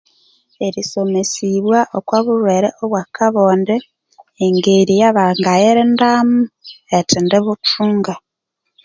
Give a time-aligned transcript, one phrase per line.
[0.65, 3.75] Erisomesibwa okwa bulhwere obwa kabonde
[4.45, 6.39] engeri yabangayirindamo
[6.95, 8.13] erithendi buthunga